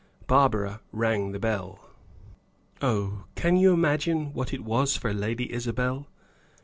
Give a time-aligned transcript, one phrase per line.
[0.25, 1.91] Barbara rang the bell.
[2.81, 3.25] Oh!
[3.35, 6.07] Can you imagine what it was for Lady Isabel?